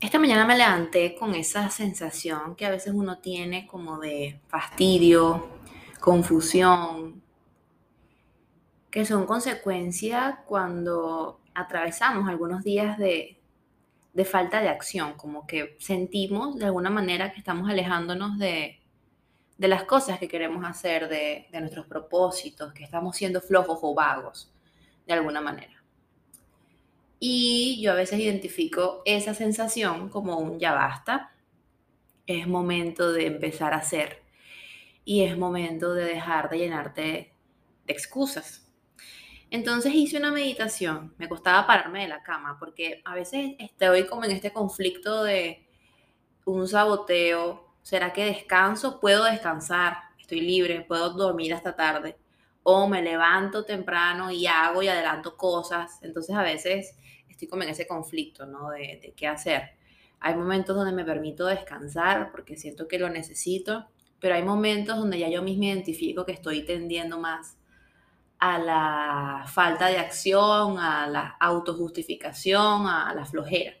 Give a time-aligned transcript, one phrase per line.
[0.00, 5.46] Esta mañana me levanté con esa sensación que a veces uno tiene como de fastidio,
[6.00, 7.22] confusión,
[8.90, 13.42] que son consecuencias cuando atravesamos algunos días de,
[14.24, 18.80] falta de acción, como que sentimos de alguna manera que estamos alejándonos de,
[19.58, 24.50] las cosas que queremos hacer, de, de nuestros propósitos, que estamos siendo flojos o vagos,
[25.06, 25.79] de alguna manera.
[27.22, 31.32] Y yo a veces identifico esa sensación como un ya basta.
[32.26, 34.22] Es momento de empezar a hacer.
[35.04, 37.32] Y es momento de dejar de llenarte de
[37.92, 38.66] excusas.
[39.50, 41.14] Entonces hice una meditación.
[41.18, 45.68] Me costaba pararme de la cama porque a veces estoy como en este conflicto de
[46.46, 47.74] un saboteo.
[47.82, 48.98] ¿Será que descanso?
[48.98, 49.98] Puedo descansar.
[50.18, 50.86] Estoy libre.
[50.88, 52.16] Puedo dormir hasta tarde.
[52.62, 55.98] O me levanto temprano y hago y adelanto cosas.
[56.02, 56.96] Entonces a veces
[57.40, 58.70] estoy como en ese conflicto, ¿no?
[58.70, 59.70] De, qué hacer.
[60.20, 63.86] Hay momentos donde me permito descansar porque siento que lo necesito,
[64.18, 67.56] pero hay momentos donde ya yo misma identifico que estoy tendiendo más
[68.38, 73.74] a la falta de acción, a la autojustificación, a la flojera.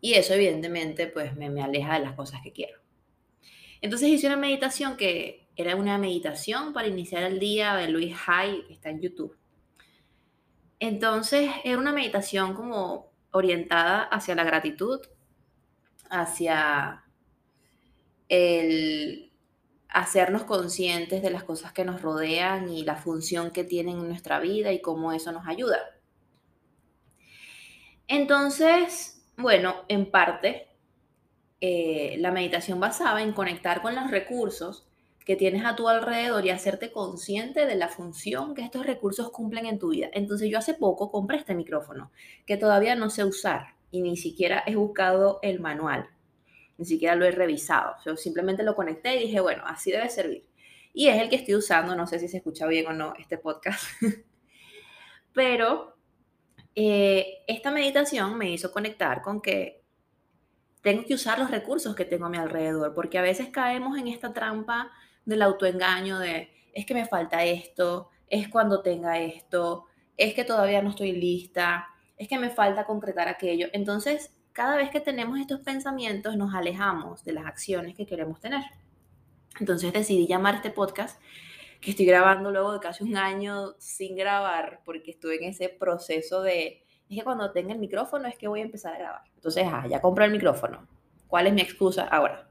[0.00, 2.80] Y eso evidentemente pues me, me aleja de las cosas que quiero.
[3.80, 8.64] Entonces hice una meditación que era una meditación para iniciar el día de Luis Hay,
[8.66, 9.36] que está en YouTube.
[10.82, 14.98] Entonces era una meditación como orientada hacia la gratitud,
[16.10, 17.04] hacia
[18.28, 19.32] el
[19.88, 24.40] hacernos conscientes de las cosas que nos rodean y la función que tienen en nuestra
[24.40, 25.78] vida y cómo eso nos ayuda.
[28.08, 30.66] Entonces, bueno, en parte,
[31.60, 34.88] eh, la meditación basaba en conectar con los recursos
[35.24, 39.66] que tienes a tu alrededor y hacerte consciente de la función que estos recursos cumplen
[39.66, 40.08] en tu vida.
[40.12, 42.10] Entonces yo hace poco compré este micrófono
[42.46, 46.08] que todavía no sé usar y ni siquiera he buscado el manual,
[46.78, 47.94] ni siquiera lo he revisado.
[48.04, 50.44] Yo simplemente lo conecté y dije, bueno, así debe servir.
[50.92, 53.38] Y es el que estoy usando, no sé si se escucha bien o no este
[53.38, 53.84] podcast,
[55.32, 55.96] pero
[56.74, 59.82] eh, esta meditación me hizo conectar con que
[60.82, 64.08] tengo que usar los recursos que tengo a mi alrededor, porque a veces caemos en
[64.08, 64.90] esta trampa
[65.24, 70.82] del autoengaño de es que me falta esto, es cuando tenga esto, es que todavía
[70.82, 73.68] no estoy lista, es que me falta concretar aquello.
[73.72, 78.62] Entonces, cada vez que tenemos estos pensamientos, nos alejamos de las acciones que queremos tener.
[79.60, 81.20] Entonces decidí llamar este podcast
[81.80, 86.42] que estoy grabando luego de casi un año sin grabar, porque estuve en ese proceso
[86.42, 89.22] de, es que cuando tenga el micrófono es que voy a empezar a grabar.
[89.34, 90.86] Entonces, ah, ya compré el micrófono.
[91.26, 92.48] ¿Cuál es mi excusa ahora?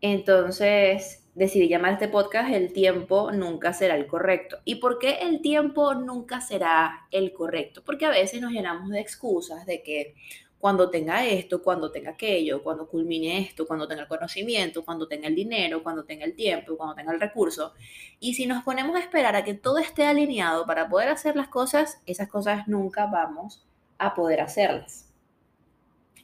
[0.00, 4.58] Entonces, decidí llamar a este podcast El tiempo nunca será el correcto.
[4.64, 7.82] ¿Y por qué el tiempo nunca será el correcto?
[7.84, 10.14] Porque a veces nos llenamos de excusas de que
[10.60, 15.26] cuando tenga esto, cuando tenga aquello, cuando culmine esto, cuando tenga el conocimiento, cuando tenga
[15.26, 17.72] el dinero, cuando tenga el tiempo, cuando tenga el recurso.
[18.20, 21.48] Y si nos ponemos a esperar a que todo esté alineado para poder hacer las
[21.48, 23.64] cosas, esas cosas nunca vamos
[23.96, 25.10] a poder hacerlas.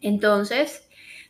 [0.02, 0.86] Entonces,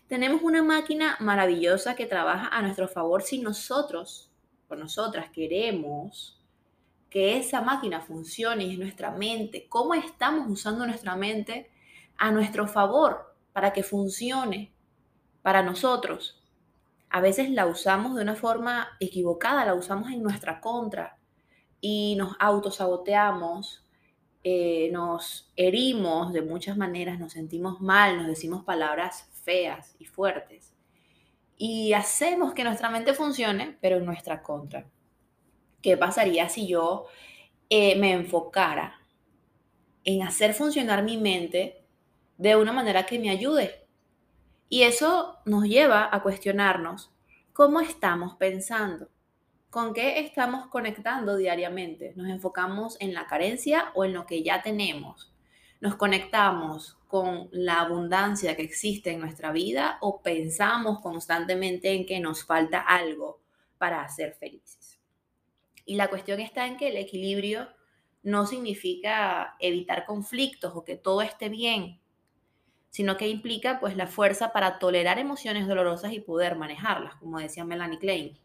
[0.09, 4.31] tenemos una máquina maravillosa que trabaja a nuestro favor si nosotros
[4.69, 6.41] o nosotras queremos
[7.11, 9.67] que esa máquina funcione y es nuestra mente.
[9.69, 11.71] ¿Cómo estamos usando nuestra mente
[12.19, 14.73] a nuestro favor para que funcione
[15.43, 16.43] para nosotros?
[17.11, 21.19] A veces la usamos de una forma equivocada, la usamos en nuestra contra
[21.81, 23.85] y nos autosaboteamos,
[24.45, 30.75] eh, nos herimos de muchas maneras, nos sentimos mal, nos decimos palabras feas y fuertes.
[31.57, 34.91] Y hacemos que nuestra mente funcione, pero en nuestra contra.
[35.81, 37.07] ¿Qué pasaría si yo
[37.71, 39.01] eh, me enfocara
[40.05, 41.85] en hacer funcionar mi mente
[42.37, 43.87] de una manera que me ayude?
[44.69, 47.13] Y eso nos lleva a cuestionarnos
[47.53, 49.09] cómo estamos pensando,
[49.71, 52.13] con qué estamos conectando diariamente.
[52.17, 55.33] ¿Nos enfocamos en la carencia o en lo que ya tenemos?
[55.81, 62.21] ¿Nos conectamos con la abundancia que existe en nuestra vida o pensamos constantemente en que
[62.21, 63.41] nos falta algo
[63.79, 64.99] para ser felices.
[65.85, 67.69] Y la cuestión está en que el equilibrio
[68.23, 72.01] no significa evitar conflictos o que todo esté bien,
[72.91, 77.65] sino que implica pues la fuerza para tolerar emociones dolorosas y poder manejarlas, como decía
[77.65, 78.37] Melanie Klein.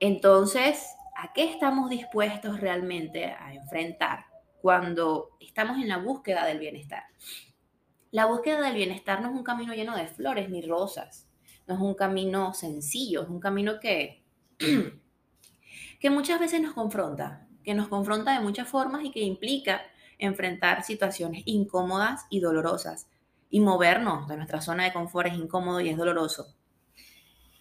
[0.00, 0.84] Entonces,
[1.16, 4.24] ¿a qué estamos dispuestos realmente a enfrentar
[4.60, 7.04] cuando estamos en la búsqueda del bienestar?
[8.10, 11.28] La búsqueda del bienestar no es un camino lleno de flores ni rosas,
[11.66, 14.24] no es un camino sencillo, es un camino que,
[16.00, 19.82] que muchas veces nos confronta, que nos confronta de muchas formas y que implica
[20.18, 23.08] enfrentar situaciones incómodas y dolorosas.
[23.50, 26.54] y movernos de nuestra zona de confort es incómodo y es doloroso.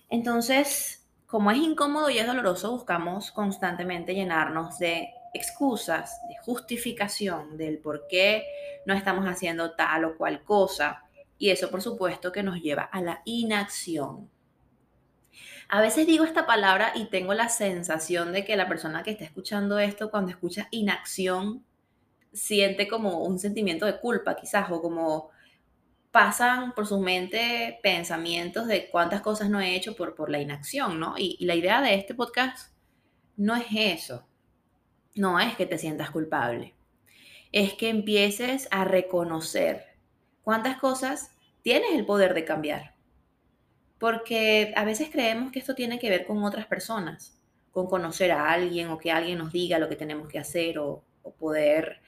[0.10, 7.80] Entonces, como es incómodo y es doloroso, buscamos constantemente llenarnos de excusas, de justificación del
[7.80, 8.44] por qué
[8.86, 11.04] no estamos haciendo tal o cual cosa.
[11.38, 14.30] Y eso, por supuesto, que nos lleva a la inacción.
[15.70, 19.26] A veces digo esta palabra y tengo la sensación de que la persona que está
[19.26, 21.66] escuchando esto, cuando escucha inacción,
[22.32, 25.30] siente como un sentimiento de culpa, quizás, o como
[26.12, 31.00] pasan por su mente pensamientos de cuántas cosas no he hecho por, por la inacción,
[31.00, 31.16] ¿no?
[31.18, 32.74] Y, y la idea de este podcast
[33.36, 34.27] no es eso,
[35.18, 36.76] no es que te sientas culpable,
[37.52, 39.86] es que empieces a reconocer
[40.44, 41.32] cuántas cosas
[41.62, 42.96] tienes el poder de cambiar.
[44.00, 47.38] Porque a veces creemos que esto tiene que ver con otras personas,
[47.72, 51.04] con conocer a alguien o que alguien nos diga lo que tenemos que hacer o,
[51.40, 52.00] poder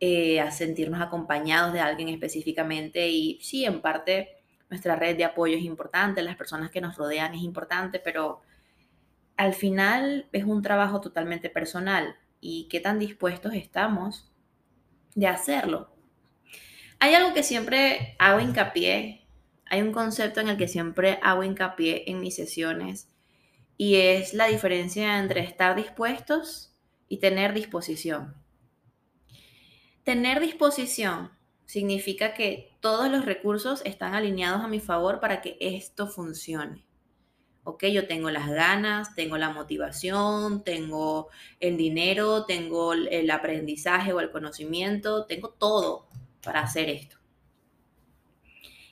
[0.00, 4.30] eh, sentirnos acompañados de alguien específicamente y sí, en parte
[4.68, 8.42] nuestra red de apoyo es importante, las personas que nos rodean es importante, pero
[9.36, 14.30] al final es un trabajo totalmente personal y qué tan dispuestos estamos
[15.16, 15.90] de hacerlo.
[17.00, 19.26] Hay algo que siempre hago hincapié,
[19.64, 23.08] hay un concepto en el que siempre hago hincapié en mis sesiones
[23.76, 26.72] y es la diferencia entre estar dispuestos
[27.08, 28.36] y tener disposición.
[30.04, 31.32] Tener disposición
[31.64, 36.85] significa que todos los recursos están alineados a mi favor para que esto funcione.
[37.66, 41.28] Ok, yo tengo las ganas, tengo la motivación, tengo
[41.60, 46.06] el dinero, tengo el aprendizaje o el conocimiento, tengo todo
[46.42, 47.16] para hacer esto.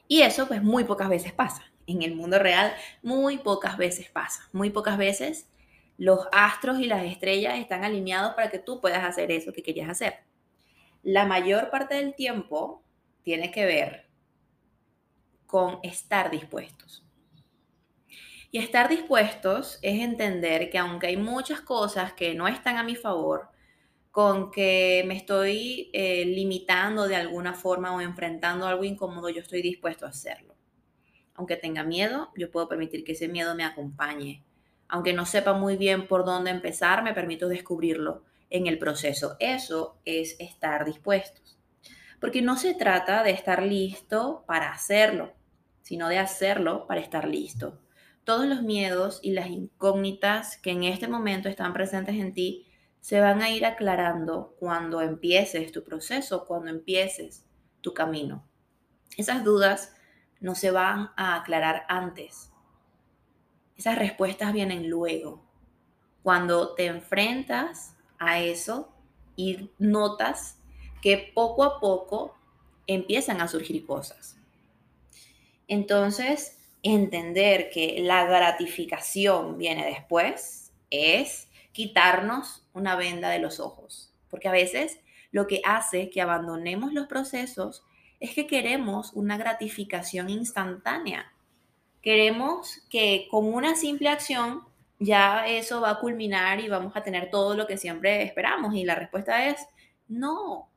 [0.09, 1.65] Y eso pues muy pocas veces pasa.
[1.87, 4.49] En el mundo real muy pocas veces pasa.
[4.53, 5.49] Muy pocas veces
[5.97, 9.89] los astros y las estrellas están alineados para que tú puedas hacer eso que querías
[9.89, 10.25] hacer
[11.05, 12.83] la mayor parte del tiempo
[13.23, 14.09] tiene que ver
[15.47, 17.05] con estar dispuestos.
[18.55, 22.95] Y estar dispuestos es entender que aunque hay muchas cosas que no están a mi
[22.95, 23.49] favor,
[24.13, 29.61] con que me estoy eh, limitando de alguna forma o enfrentando algo incómodo, yo estoy
[29.61, 30.55] dispuesto a hacerlo.
[31.35, 34.45] Aunque tenga miedo, yo puedo permitir que ese miedo me acompañe.
[34.87, 39.35] Aunque no sepa muy bien por dónde empezar, me permito descubrirlo en el proceso.
[39.41, 41.59] Eso es estar dispuestos.
[42.21, 45.33] Porque no se trata de estar listo para hacerlo,
[45.83, 47.81] sino de hacerlo para estar listo.
[48.25, 52.67] Todos los miedos y las incógnitas que en este momento están presentes en ti
[53.01, 57.45] se van a ir aclarando cuando empieces tu proceso, cuando empieces
[57.83, 58.49] tu camino.
[59.19, 59.95] Esas dudas
[60.41, 62.51] no se van a aclarar antes.
[63.77, 65.45] Esas respuestas vienen luego.
[66.23, 68.91] Cuando te enfrentas a eso
[69.37, 70.59] y notas
[71.03, 72.35] que poco a poco
[72.87, 74.39] empiezan a surgir cosas.
[75.69, 84.49] Entonces, entender que la gratificación viene después es quitarnos una venda de los ojos, porque
[84.49, 85.01] a veces
[85.33, 87.83] lo que hace que abandonemos los procesos
[88.21, 91.33] es que queremos una gratificación instantánea.
[92.03, 94.63] Queremos que con una simple acción
[94.99, 98.75] ya eso va a culminar y vamos a tener todo lo que siempre esperamos.
[98.75, 99.67] Y la respuesta es
[100.07, 100.71] no,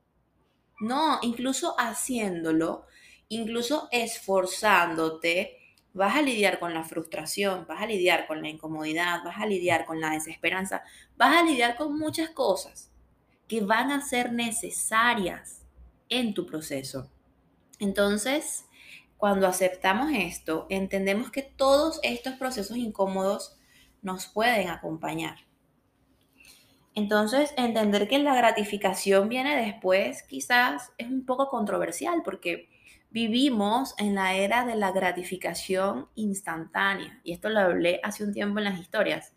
[0.79, 2.85] no, incluso haciéndolo,
[3.29, 5.57] incluso esforzándote,
[5.97, 9.85] vas a lidiar con la frustración, vas a lidiar con la incomodidad, vas a lidiar
[9.85, 10.83] con la desesperanza,
[11.17, 12.91] vas a lidiar con muchas cosas
[13.47, 15.65] que van a ser necesarias
[16.09, 17.09] en tu proceso.
[17.79, 18.65] Entonces,
[19.17, 23.57] cuando aceptamos esto, entendemos que todos estos procesos incómodos
[24.01, 25.47] nos pueden acompañar.
[26.93, 32.69] Entonces, entender que la gratificación viene después quizás es un poco controversial porque
[33.17, 37.19] vivimos en la era de la gratificación instantánea.
[37.23, 39.33] Y esto lo hablé hace un tiempo en las historias.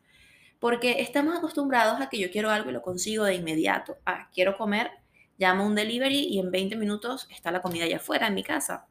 [0.58, 3.96] Porque estamos acostumbrados a que yo quiero algo y lo consigo de inmediato.
[4.04, 4.90] Ah, quiero comer,
[5.38, 8.87] llamo un delivery y en 20 minutos está la comida ya afuera en mi casa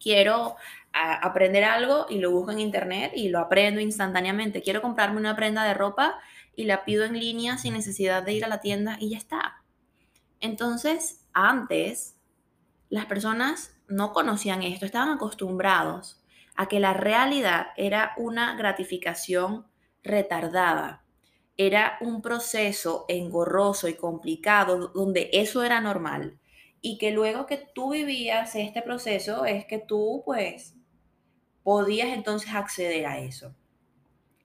[0.00, 0.56] quiero
[0.92, 4.62] aprender algo y lo busco en internet y lo aprendo instantáneamente.
[4.62, 6.18] Quiero comprarme una prenda de ropa
[6.56, 9.62] y la pido en línea sin necesidad de ir a la tienda y ya está.
[10.40, 12.16] Entonces, antes,
[12.90, 16.22] las personas no conocían esto, estaban acostumbrados
[16.56, 19.66] a que la realidad era una gratificación
[20.02, 21.04] retardada.
[21.56, 26.38] Era un proceso engorroso y complicado donde eso era normal
[26.80, 30.74] y que luego que tú vivías este proceso es que tú pues
[31.62, 33.54] podías entonces acceder a eso.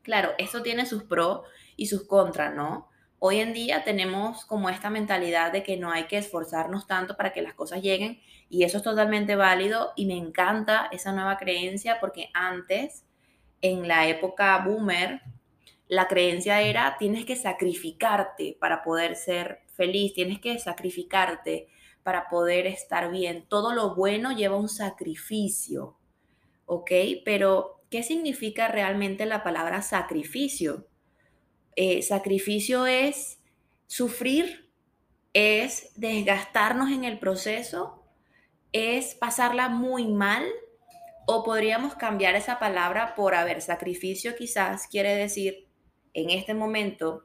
[0.01, 1.41] Claro, esto tiene sus pros
[1.77, 2.89] y sus contras, ¿no?
[3.25, 7.31] Hoy en día tenemos como esta mentalidad de que no hay que esforzarnos tanto para
[7.31, 12.01] que las cosas lleguen y eso es totalmente válido y me encanta esa nueva creencia
[12.01, 13.05] porque antes,
[13.61, 15.21] en la época boomer,
[15.87, 21.69] la creencia era tienes que sacrificarte para poder ser feliz, tienes que sacrificarte
[22.03, 23.45] para poder estar bien.
[23.47, 25.95] Todo lo bueno lleva un sacrificio,
[26.65, 26.91] ¿ok?
[27.23, 30.87] Pero, ¿qué significa realmente la palabra sacrificio?
[31.75, 33.39] Eh, sacrificio es
[33.87, 34.69] sufrir,
[35.33, 38.03] es desgastarnos en el proceso,
[38.71, 40.45] es pasarla muy mal,
[41.25, 45.67] o podríamos cambiar esa palabra por, a ver, sacrificio quizás quiere decir
[46.13, 47.23] en este momento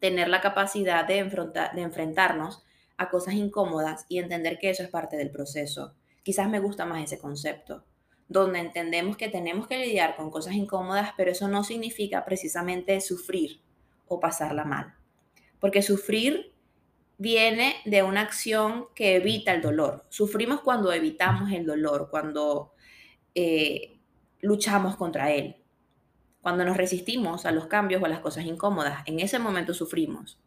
[0.00, 2.64] tener la capacidad de enfrentarnos
[2.96, 5.94] a cosas incómodas y entender que eso es parte del proceso.
[6.22, 7.84] Quizás me gusta más ese concepto,
[8.28, 13.60] donde entendemos que tenemos que lidiar con cosas incómodas, pero eso no significa precisamente sufrir
[14.08, 14.94] o pasarla mal.
[15.60, 16.54] Porque sufrir
[17.18, 20.06] viene de una acción que evita el dolor.
[20.08, 22.72] Sufrimos cuando evitamos el dolor, cuando
[23.34, 23.98] eh,
[24.40, 25.56] luchamos contra él.
[26.40, 30.40] Cuando nos resistimos a los cambios o a las cosas incómodas, en ese momento sufrimos.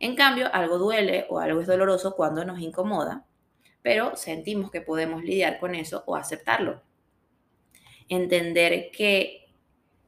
[0.00, 3.24] En cambio, algo duele o algo es doloroso cuando nos incomoda,
[3.82, 6.82] pero sentimos que podemos lidiar con eso o aceptarlo.
[8.08, 9.45] Entender que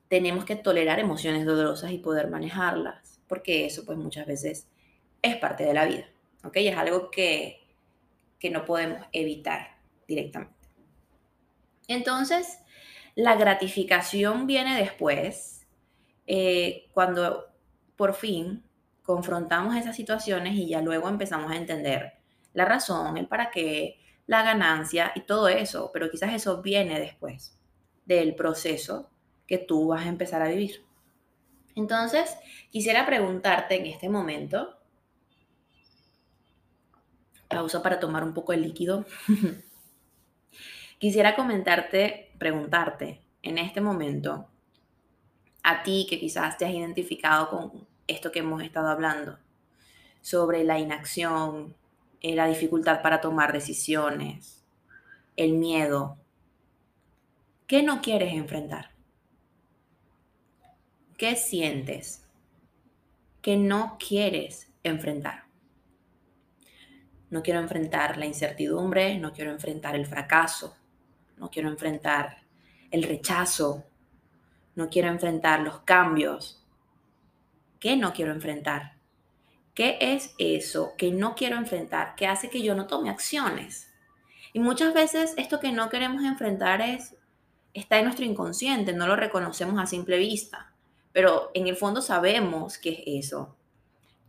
[0.09, 4.69] tenemos que tolerar emociones dolorosas y poder manejarlas, porque eso pues muchas veces
[5.23, 6.07] es parte de la vida,
[6.45, 6.57] ¿ok?
[6.57, 7.67] Es algo que,
[8.39, 10.55] que no podemos evitar directamente.
[11.89, 12.59] Entonces,
[13.15, 15.67] la gratificación viene después,
[16.27, 17.47] eh, cuando
[17.97, 18.63] por fin
[19.03, 22.13] confrontamos esas situaciones y ya luego empezamos a entender
[22.53, 27.59] la razón, el para qué, la ganancia y todo eso, pero quizás eso viene después
[28.05, 29.11] del proceso
[29.49, 30.85] que tú vas a empezar a vivir.
[31.75, 32.37] Entonces,
[32.71, 34.79] quisiera preguntarte en este momento,
[37.49, 39.07] pausa para tomar un poco el líquido,
[40.99, 44.49] quisiera comentarte, preguntarte en este momento,
[45.63, 49.39] a ti que quizás te has identificado con esto que hemos estado hablando,
[50.21, 51.75] sobre la inacción,
[52.21, 54.65] eh, la dificultad para tomar decisiones,
[55.37, 56.19] el miedo.
[57.67, 58.98] ¿Qué no quieres enfrentar?
[61.19, 62.25] ¿Qué sientes
[63.43, 65.45] que no quieres enfrentar?
[67.29, 70.75] No quiero enfrentar la incertidumbre, no quiero enfrentar el fracaso,
[71.37, 72.39] no quiero enfrentar
[72.91, 73.85] el rechazo,
[74.77, 76.59] no quiero enfrentar los cambios,
[77.81, 78.95] ¿Qué no quiero enfrentar?
[79.73, 83.89] ¿Qué es eso que no quiero enfrentar que hace que yo no tome acciones?
[84.53, 87.15] Y muchas veces esto que no queremos enfrentar es
[87.75, 90.73] está en nuestro inconsciente, no lo reconocemos a simple vista,
[91.19, 93.57] pero en el fondo sabemos qué es eso.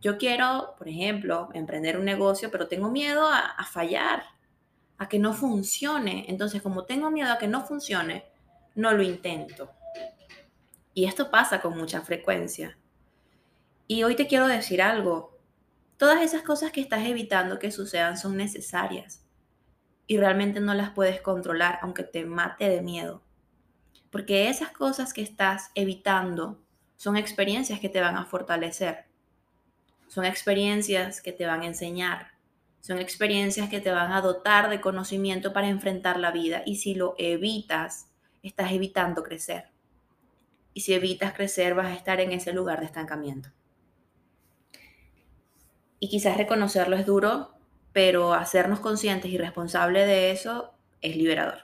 [0.00, 4.24] Yo quiero, por ejemplo, emprender un negocio, pero tengo miedo a, a fallar,
[4.98, 6.24] a que no funcione.
[6.26, 8.24] Entonces, como tengo miedo a que no funcione,
[8.74, 9.70] no lo intento.
[10.92, 12.76] Y esto pasa con mucha frecuencia.
[13.86, 15.38] Y hoy te quiero decir algo.
[15.96, 19.24] Todas esas cosas que estás evitando que sucedan son necesarias
[20.08, 23.22] y realmente no las puedes controlar aunque te mate de miedo.
[24.10, 26.60] Porque esas cosas que estás evitando
[27.00, 29.06] son experiencias que te van a fortalecer.
[30.06, 32.32] Son experiencias que te van a enseñar.
[32.82, 36.62] Son experiencias que te van a dotar de conocimiento para enfrentar la vida.
[36.66, 38.10] Y si lo evitas,
[38.42, 39.70] estás evitando crecer.
[40.74, 43.48] Y si evitas crecer, vas a estar en ese lugar de estancamiento.
[46.00, 47.54] Y quizás reconocerlo es duro,
[47.94, 51.62] pero hacernos conscientes y responsables de eso es liberador.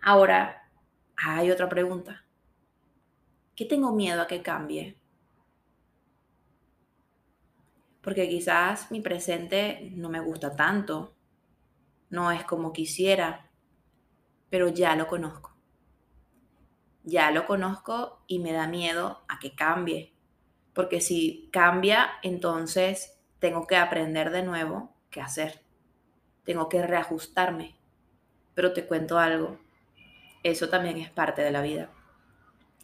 [0.00, 0.66] Ahora,
[1.14, 2.24] hay otra pregunta.
[3.60, 4.96] ¿Qué tengo miedo a que cambie?
[8.00, 11.14] Porque quizás mi presente no me gusta tanto,
[12.08, 13.50] no es como quisiera,
[14.48, 15.54] pero ya lo conozco.
[17.02, 20.14] Ya lo conozco y me da miedo a que cambie
[20.72, 25.60] porque si cambia, entonces tengo que aprender de nuevo qué hacer.
[26.44, 27.76] Tengo que reajustarme.
[28.54, 29.58] Pero te cuento algo,
[30.44, 31.90] eso también es parte de la vida.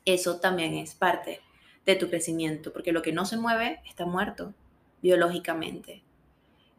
[0.06, 1.42] Eso también es parte
[1.84, 4.54] de tu crecimiento, porque lo que no se mueve está muerto
[5.02, 6.02] biológicamente.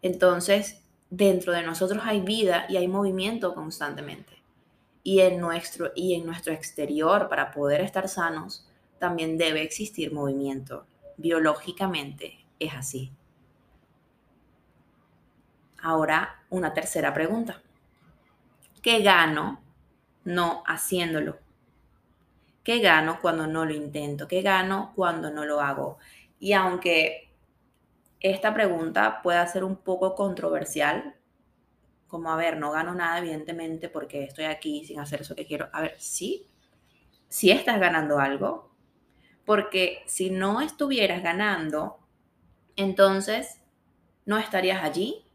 [0.02, 0.82] Entonces,
[1.12, 4.42] dentro de nosotros hay vida y hay movimiento constantemente.
[5.04, 8.68] Y en nuestro, y en nuestro exterior, para poder estar sanos,
[9.00, 13.12] también debe existir movimiento biológicamente es así.
[15.82, 17.62] Ahora, una tercera pregunta.
[18.82, 19.62] ¿Qué gano
[20.24, 21.38] no haciéndolo?
[22.68, 24.28] ¿Qué gano cuando no lo intento?
[24.28, 26.00] ¿Qué gano cuando no lo hago?
[26.38, 27.34] Y aunque
[28.20, 31.16] esta pregunta pueda ser un poco controversial,
[32.08, 35.70] como, a ver, no gano nada, evidentemente, porque estoy aquí sin hacer eso que quiero.
[35.72, 36.50] A ver, sí,
[37.30, 38.76] sí estás ganando algo,
[39.46, 42.00] porque si no estuvieras ganando,
[42.76, 43.62] entonces
[44.26, 45.26] no estarías allí,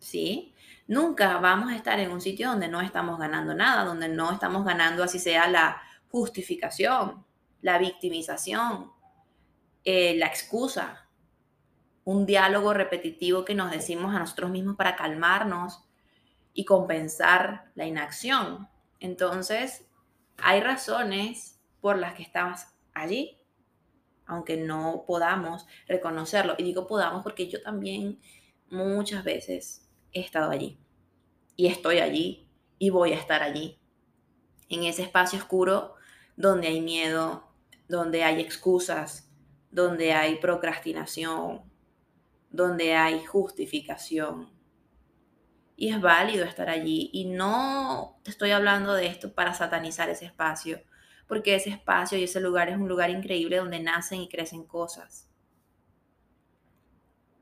[0.00, 0.52] ¿sí?
[0.88, 4.64] Nunca vamos a estar en un sitio donde no estamos ganando nada, donde no estamos
[4.64, 5.80] ganando así sea la
[6.12, 7.24] justificación,
[7.62, 8.92] la victimización,
[9.82, 11.08] eh, la excusa,
[12.04, 15.82] un diálogo repetitivo que nos decimos a nosotros mismos para calmarnos
[16.52, 18.68] y compensar la inacción.
[19.00, 19.86] Entonces,
[20.36, 22.60] hay razones por las que estamos
[22.92, 23.38] allí,
[24.26, 26.56] aunque no podamos reconocerlo.
[26.58, 28.20] Y digo podamos porque yo también
[28.68, 30.78] muchas veces he estado allí
[31.56, 32.46] y estoy allí
[32.78, 33.78] y voy a estar allí,
[34.68, 35.94] en ese espacio oscuro
[36.36, 37.48] donde hay miedo,
[37.88, 39.30] donde hay excusas,
[39.70, 41.62] donde hay procrastinación,
[42.50, 44.50] donde hay justificación.
[45.76, 47.10] Y es válido estar allí.
[47.12, 50.82] Y no te estoy hablando de esto para satanizar ese espacio,
[51.26, 55.28] porque ese espacio y ese lugar es un lugar increíble donde nacen y crecen cosas.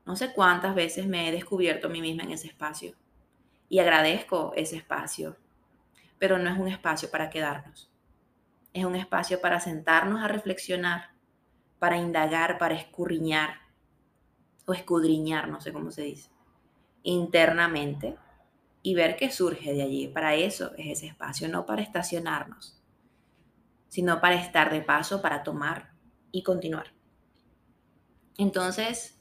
[0.05, 2.95] No sé cuántas veces me he descubierto a mí misma en ese espacio
[3.69, 5.37] y agradezco ese espacio,
[6.17, 7.90] pero no es un espacio para quedarnos.
[8.73, 11.11] Es un espacio para sentarnos a reflexionar,
[11.79, 13.55] para indagar, para escurriñar
[14.65, 16.29] o escudriñar, no sé cómo se dice,
[17.03, 18.17] internamente
[18.83, 20.07] y ver qué surge de allí.
[20.07, 22.81] Para eso es ese espacio, no para estacionarnos
[23.91, 25.91] sino para estar de paso, para tomar
[26.31, 26.93] y continuar.
[28.37, 29.19] Entonces,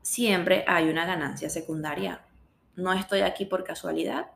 [0.00, 2.24] siempre hay una ganancia secundaria.
[2.74, 4.30] No estoy aquí por casualidad.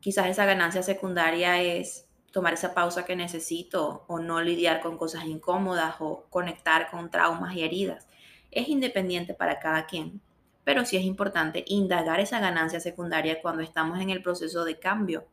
[0.00, 2.05] Quizás esa ganancia secundaria es
[2.36, 7.56] tomar esa pausa que necesito o no lidiar con cosas incómodas o conectar con traumas
[7.56, 8.06] y heridas.
[8.50, 10.20] Es independiente para cada quien,
[10.62, 15.26] pero sí es importante indagar esa ganancia secundaria cuando estamos en el proceso de cambio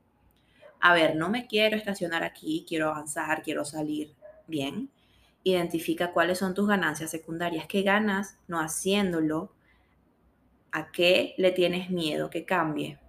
[0.85, 4.13] a ver, no me quiero estacionar aquí, quiero avanzar, quiero salir
[4.47, 4.89] bien.
[5.41, 9.53] Identifica cuáles son tus ganancias secundarias, qué ganas no haciéndolo,
[10.73, 12.99] a qué le tienes miedo que cambie,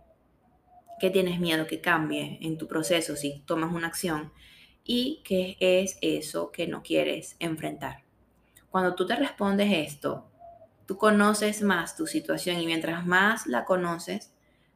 [0.99, 4.33] qué tienes miedo que cambie en tu proceso si tomas una acción
[4.85, 8.05] y qué es eso que no quieres enfrentar.
[8.71, 10.31] Cuando tú te respondes esto,
[10.87, 14.33] tú conoces más tu situación y mientras más la conoces,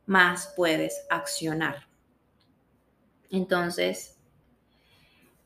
[0.06, 1.86] más puedes accionar.
[3.30, 4.18] Entonces,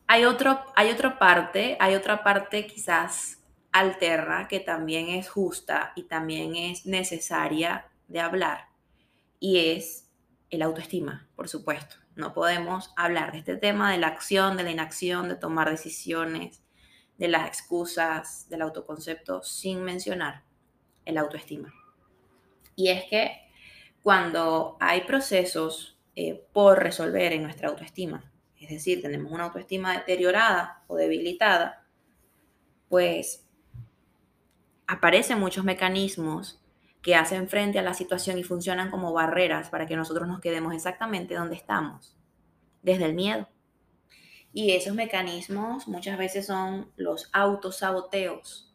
[0.07, 3.39] hay, otro, hay otra parte, hay otra parte quizás
[3.73, 8.69] alterna que también es justa y también es necesaria de hablar
[9.41, 10.12] y es
[10.53, 11.97] el autoestima, por supuesto.
[12.15, 16.63] No podemos hablar de este tema de la acción, de la inacción, de tomar decisiones,
[17.17, 20.45] de las excusas, del autoconcepto, sin mencionar
[21.07, 21.73] el autoestima.
[22.77, 23.49] Y es que
[24.03, 30.83] cuando hay procesos eh, por resolver en nuestra autoestima, es decir, tenemos una autoestima deteriorada
[30.87, 31.87] o debilitada,
[32.91, 33.47] pues
[34.87, 36.62] aparecen muchos mecanismos
[37.03, 40.73] que hacen frente a la situación y funcionan como barreras para que nosotros nos quedemos
[40.73, 42.17] exactamente donde estamos,
[42.83, 43.49] desde el miedo.
[44.53, 48.73] Y esos mecanismos muchas veces son los autosaboteos,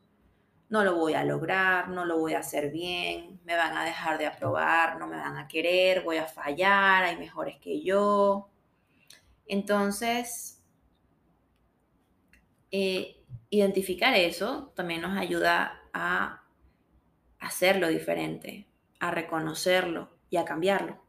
[0.69, 4.17] no lo voy a lograr, no lo voy a hacer bien, me van a dejar
[4.17, 8.49] de aprobar, no me van a querer, voy a fallar, hay mejores que yo.
[9.45, 10.61] Entonces,
[12.71, 16.43] eh, identificar eso también nos ayuda a
[17.39, 18.67] hacerlo diferente,
[18.99, 21.01] a reconocerlo y a cambiarlo.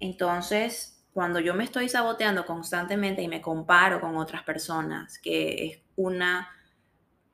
[0.00, 5.80] Entonces, cuando yo me estoy saboteando constantemente y me comparo con otras personas, que es
[5.96, 6.50] una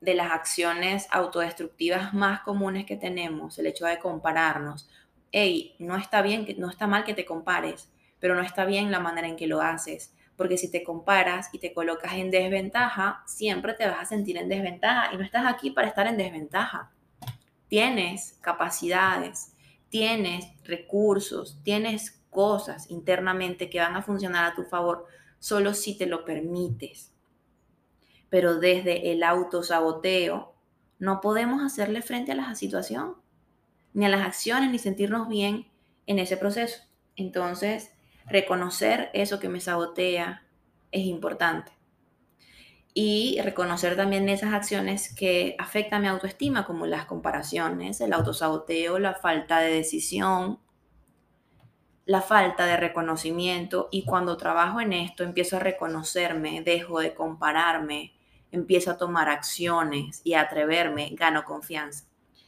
[0.00, 4.88] de las acciones autodestructivas más comunes que tenemos, el hecho de compararnos.
[5.30, 9.00] Hey, no está bien, no está mal que te compares, pero no está bien la
[9.00, 13.74] manera en que lo haces, porque si te comparas y te colocas en desventaja, siempre
[13.74, 16.90] te vas a sentir en desventaja y no estás aquí para estar en desventaja.
[17.72, 19.54] Tienes capacidades,
[19.88, 25.06] tienes recursos, tienes cosas internamente que van a funcionar a tu favor
[25.38, 27.12] solo si te lo permites
[28.32, 30.54] pero desde el autosaboteo
[30.98, 33.16] no podemos hacerle frente a la situación,
[33.92, 35.66] ni a las acciones, ni sentirnos bien
[36.06, 36.80] en ese proceso.
[37.14, 37.92] Entonces,
[38.24, 40.46] reconocer eso que me sabotea
[40.92, 41.72] es importante.
[42.94, 49.14] Y reconocer también esas acciones que afectan mi autoestima, como las comparaciones, el autosaboteo, la
[49.14, 50.58] falta de decisión,
[52.04, 53.88] la falta de reconocimiento.
[53.90, 58.12] Y cuando trabajo en esto, empiezo a reconocerme, dejo de compararme,
[58.50, 62.04] empiezo a tomar acciones y a atreverme, gano confianza.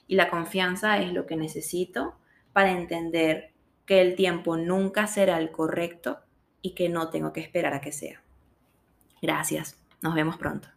[0.06, 2.16] Y la confianza es lo que necesito
[2.52, 3.52] para entender
[3.86, 6.20] que el tiempo nunca será el correcto
[6.60, 8.22] y que no tengo que esperar a que sea.
[9.22, 9.83] Gracias.
[10.04, 10.73] Nos vemos pronto.